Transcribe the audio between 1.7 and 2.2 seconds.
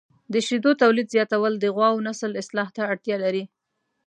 غواوو